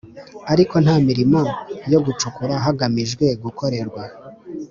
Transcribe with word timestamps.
Ariko 0.53 0.75
nta 0.83 0.95
mirimo 1.07 1.39
yo 1.91 1.99
gucukura 2.05 2.53
hagamijwe 2.65 3.25
gukorerwa 3.43 4.03